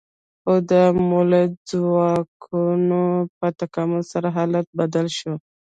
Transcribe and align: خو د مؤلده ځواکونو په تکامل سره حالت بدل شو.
خو 0.41 0.53
د 0.71 0.73
مؤلده 1.09 1.55
ځواکونو 1.69 3.01
په 3.37 3.47
تکامل 3.59 4.01
سره 4.11 4.27
حالت 4.37 4.65
بدل 4.79 5.07
شو. 5.17 5.33